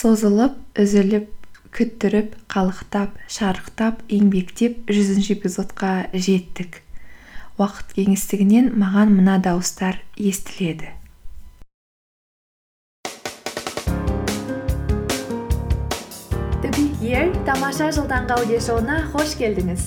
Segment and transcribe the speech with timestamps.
[0.00, 1.26] созылып үзіліп
[1.76, 6.78] күттіріп қалықтап шарықтап еңбектеп жүзінші эпизодқа жеттік.
[7.60, 10.94] Уақыт кеңістігінен маған мына дауыстар естіледі.
[17.00, 19.86] Here тамаша жыл таңғы аудиошоуына қош келдіңіз.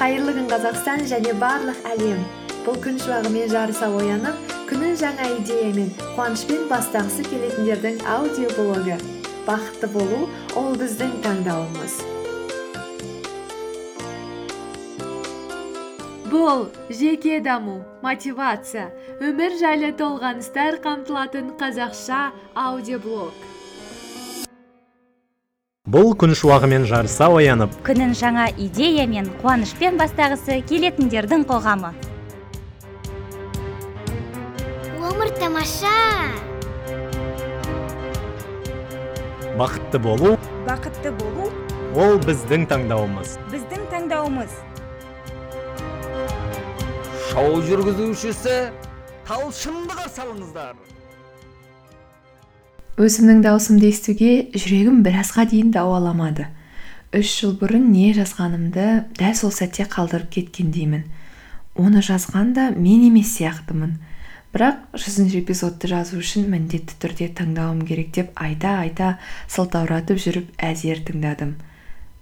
[0.00, 2.47] Қайырлы күн қазақстан және барлық әлем.
[2.68, 5.86] Бұл күн шуағымен жарыса оянып күнін жаңа идеямен
[6.18, 8.98] қуанышпен бастағысы келетіндердің аудиоблогы
[9.46, 11.94] бақытты болу ол біздің таңдауымыз.
[16.28, 23.32] Бұл жеке даму мотивация өмір жайлы толғаныстар қамтылатын қазақша аудиоблог
[25.88, 31.94] бұл күн шуағымен жарыса оянып күнін жаңа идея мен қуанышпен бастағысы келетіндердің қоғамы.
[35.58, 35.88] Тамаша!
[39.58, 40.38] Бақытты болу.
[40.66, 41.50] Бақытты болу.
[41.96, 43.38] Ол біздің таңдауымыз.
[43.50, 44.52] Біздің таңдауымыз.
[47.30, 48.70] Шоу жүргізушісі
[49.26, 50.76] талшынды қарсы алыңыздар.
[52.98, 56.48] Өзімнің даусымды естуге жүрегім біразға дейін дауаламады
[57.14, 58.86] үш жыл бұрын не жазғанымды
[59.18, 61.06] дәл сол сәтте қалдырып кеткендеймін.
[61.78, 63.96] Оны жазған да мен емес сияқтымын.
[64.54, 69.08] Бірақ жүзінші эпизодты жазу үшін міндетті түрде тыңдауым керек деп айта айта
[69.52, 71.56] сылтауратып жүріп әзер тыңдадым.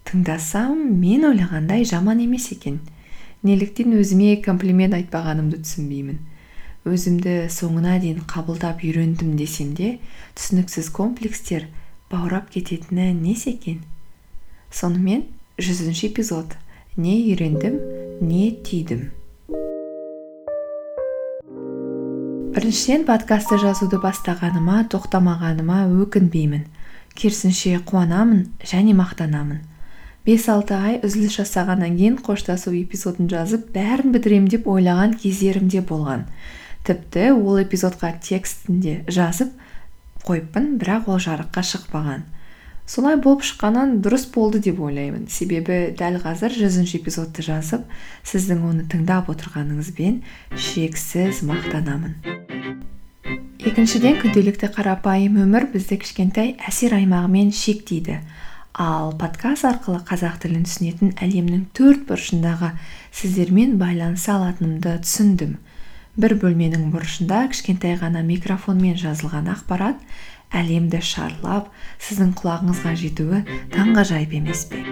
[0.07, 2.81] Тыңдасам мен ойлағандай жаман емес екен.
[3.47, 6.19] Неліктен өзіме комплимент айтпағанымды түсінбеймін.
[6.87, 9.97] Өзімді соңына дейін қабылдап үйрендім десем де
[10.39, 11.67] түсініксіз комплекстер
[12.11, 13.83] баурап кететіні несі екен?
[14.71, 15.27] Сонымен
[15.59, 16.55] жүзінші эпизод.
[16.97, 17.79] Не үйрендім
[18.23, 19.11] не түйдім.
[22.57, 26.63] Біріншіден подкастты жазуды бастағаныма тоқтамағаныма өкінбеймін.
[27.13, 29.59] Керісінше қуанамын және мақтанамын.
[30.25, 35.83] Бес алты ай үзіліс жасағаннан кейін қоштасу эпизодын жазып бәрін бітірем деп ойлаған кездерім де
[35.85, 36.25] болған.
[36.89, 39.53] Тіпті ол эпизодқа текстін де жазып
[40.25, 42.25] қойыппын бірақ ол жарыққа шықпаған.
[42.87, 45.27] Солай болып шыққаннан дұрыс болды деп ойлаймын.
[45.29, 47.85] Себебі дәл қазір жүзінші эпизодты жазып
[48.27, 50.23] сіздің оны тыңдап отырғаныңызбен
[50.55, 52.15] шексіз мақтанамын.
[53.67, 58.21] Екіншіден күнделікті қарапайым өмір бізді кішкентай әсер аймағымен шектейді.
[58.79, 62.75] Ал подкаст арқылы қазақ тілін түсінетін әлемнің төрт бұрышындағы
[63.11, 65.57] сіздермен байланыса алатынымды түсіндім.
[66.17, 69.99] Бір бөлменің бұрышында кішкентай ғана микрофонмен жазылған ақпарат
[70.55, 73.43] әлемді шарлап сіздің құлағыңызға жетуі
[73.75, 74.85] таңғажайып емес пе?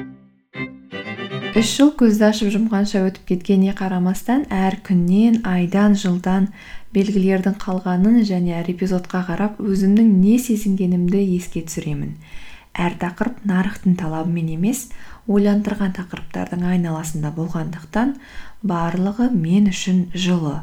[1.55, 6.49] Үш жыл көзді ашып жұмғанша өтіп кеткеніне қарамастан әр күннен айдан жылдан
[6.97, 12.17] белгілердің қалғанын және әр эпизодқа қарап өзімнің не сезінгенімді еске түсіремін.
[12.75, 14.89] Әр тақырып нарықтың талабымен емес
[15.31, 18.17] ойландырған тақырыптардың айналасында болғандықтан
[18.67, 20.57] барлығы мен үшін жылы.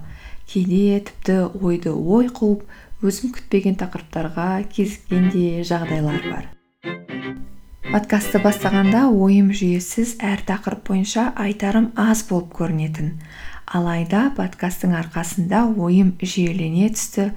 [0.51, 2.67] Кейде тіпті ойды ой қуып
[3.01, 6.49] өзім күтпеген тақырыптарға кезіккен де жағдайлар бар.
[7.91, 13.15] Подкастты бастағанда ойым жүйесіз әр тақырып бойынша айтарым аз болып көрінетін.
[13.65, 17.31] Алайда подкасттың арқасында ойым жүйелене түсті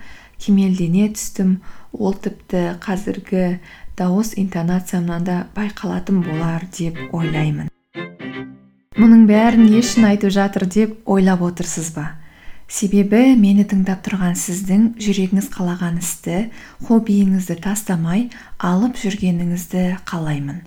[0.44, 1.56] кемелдене түстім.
[1.96, 3.60] Ол тіпті қазіргі
[3.96, 7.70] дауыс интонациямнан да байқалатын болар деп ойлаймын.
[9.00, 12.12] Мұның бәрін не үшін айтып жатыр деп ойлап отырсыз ба?
[12.68, 16.38] Себебі мені тыңдап тұрған сіздің жүрегіңіз қалаған істі
[16.86, 20.64] хоббиіңізді тастамай алып жүргеніңізді қалаймын.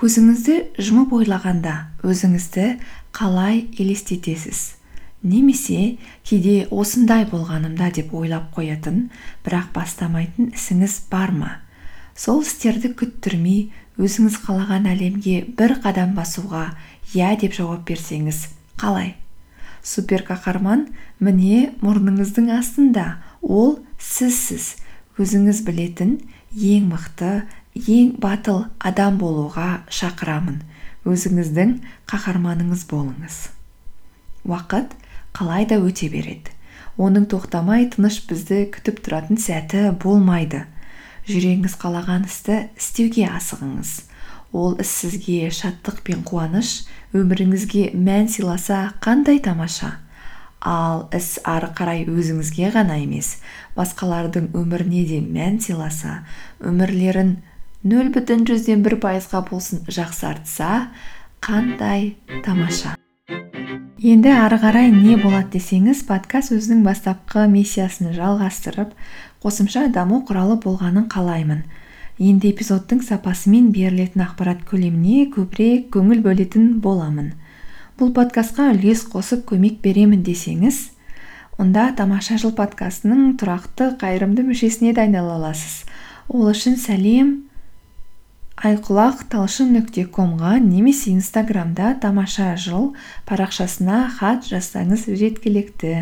[0.00, 2.66] Көзіңізді жұмып ойлағанда өзіңізді
[3.14, 4.76] қалай елестетесіз?
[5.22, 9.10] Немесе кейде осындай болғанымда деп ойлап қоятын
[9.44, 11.50] бірақ бастамайтын ісіңіз бар ма?
[12.16, 13.68] Сол істерді күттірмей
[14.00, 16.70] өзіңіз қалаған әлемге бір қадам басуға
[17.12, 18.46] иә деп жауап берсеңіз
[18.80, 19.14] қалай?
[19.82, 20.88] Супер қаһарман
[21.20, 23.20] міне мұрныңыздың астында.
[23.42, 24.76] Ол сізсіз.
[25.20, 26.18] Өзіңіз білетін
[26.56, 27.32] ең мықты
[27.76, 30.60] ең батыл адам болуға шақырамын.
[31.08, 31.76] Өзіңіздің
[32.10, 33.36] қаһарманыңыз болыңыз.
[34.44, 34.96] Уақыт
[35.36, 36.52] қалай да өте береді.
[37.00, 40.66] Оның тоқтамай тыныш бізді күтіп тұратын сәті болмайды.
[41.28, 44.09] Жүрегіңіз қалаған істі істеуге асығыңыз.
[44.52, 46.84] Ол іс сізге шаттық пен қуаныш
[47.14, 49.98] өміріңізге мән сыйласа қандай тамаша.
[50.60, 53.38] Ал іс ары қарай өзіңізге ғана емес
[53.78, 56.20] басқалардың өміріне де мән сыйласа
[56.60, 57.38] өмірлерін
[57.82, 60.90] нөл бүтін жүзден бір пайызға болсын жақсартса
[61.40, 62.96] қандай тамаша.
[64.00, 68.92] Енді ары қарай не болады десеңіз подкаст өзінің бастапқы миссиясын жалғастырып
[69.44, 71.64] қосымша даму құралы болғанын қалаймын.
[72.20, 77.30] Енді эпизодтың сапасы мен берілетін ақпарат көлеміне көбірек көңіл бөлетін боламын.
[77.96, 80.82] Бұл подкастқа үлес қосып көмек беремін десеңіз
[81.60, 85.86] онда тамаша жыл подкастының тұрақты қайырымды мүшесіне де айнала аласыз.
[86.28, 87.32] Ол үшін сәлем
[88.60, 92.90] айқұлақ талшын нүкте комға немесе инстаграмда тамаша жыл
[93.28, 95.94] парақшасына хат жазсаңыз жеткілікті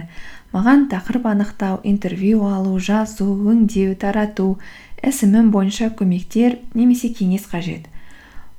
[0.53, 4.57] маған тақырып анықтау интервью алу жазу өңдеу тарату
[5.05, 7.87] ісімім бойынша көмектер немесе кеңес қажет.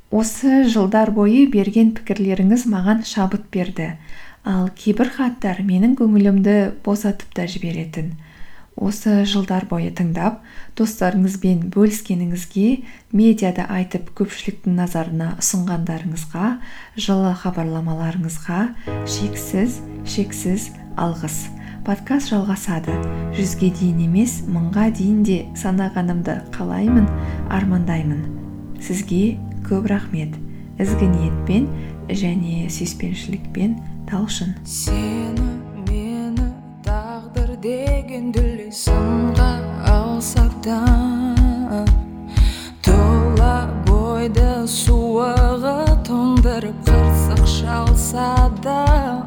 [0.10, 3.92] Осы жылдар бойы берген пікірлеріңіз маған шабыт берді.
[4.46, 6.56] Ал кейбір хаттар менің көңілімді
[6.86, 8.16] босатып та жіберетін.
[8.80, 10.40] Осы жылдар бойы тыңдап
[10.80, 12.68] достарыңызбен бөліскеніңізге
[13.12, 16.54] медиада айтып көпшіліктің назарына ұсынғандарыңызға
[16.96, 18.62] жылы хабарламаларыңызға
[19.04, 21.59] шексіз шексіз алғыс.
[21.86, 22.94] Подкаст жалғасады.
[23.38, 27.08] Жүзге дейін емес мыңға дейін де санағанымды қалаймын
[27.54, 28.22] армандаймын.
[28.84, 29.38] Сізге
[29.68, 30.36] көп рахмет.
[30.80, 31.68] Ізгі ниетпен
[32.08, 33.76] және сүйіспеншілікпен
[34.10, 34.56] талшын.
[34.64, 35.50] Сені
[35.88, 36.50] мені
[36.86, 39.52] тағдыр деген дүлей сынға
[39.90, 40.80] алса да
[42.86, 45.78] тұла бойды суығы
[46.08, 49.19] тоңдырып қырсық шалса да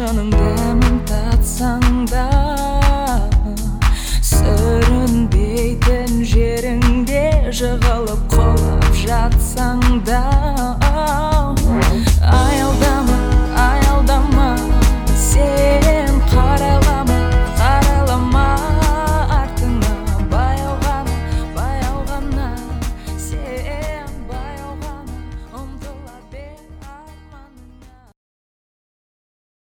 [0.00, 0.53] yanımda